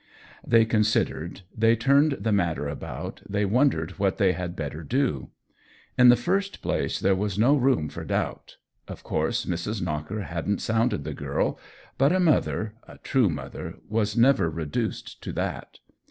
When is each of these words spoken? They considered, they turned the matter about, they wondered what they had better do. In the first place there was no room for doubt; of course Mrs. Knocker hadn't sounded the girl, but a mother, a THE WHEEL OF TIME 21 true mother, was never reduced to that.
They 0.43 0.65
considered, 0.65 1.41
they 1.55 1.75
turned 1.75 2.13
the 2.13 2.31
matter 2.31 2.67
about, 2.67 3.21
they 3.29 3.45
wondered 3.45 3.91
what 3.99 4.17
they 4.17 4.31
had 4.31 4.55
better 4.55 4.81
do. 4.83 5.29
In 5.95 6.09
the 6.09 6.15
first 6.15 6.63
place 6.63 6.99
there 6.99 7.13
was 7.13 7.37
no 7.37 7.55
room 7.55 7.87
for 7.87 8.03
doubt; 8.03 8.57
of 8.87 9.03
course 9.03 9.45
Mrs. 9.45 9.79
Knocker 9.79 10.21
hadn't 10.23 10.57
sounded 10.59 11.03
the 11.03 11.13
girl, 11.13 11.59
but 11.99 12.11
a 12.11 12.19
mother, 12.19 12.29
a 12.31 12.33
THE 12.33 12.51
WHEEL 12.51 12.65
OF 12.65 12.87
TIME 12.87 12.99
21 13.03 13.03
true 13.03 13.29
mother, 13.29 13.75
was 13.89 14.17
never 14.17 14.49
reduced 14.49 15.21
to 15.21 15.31
that. 15.33 15.77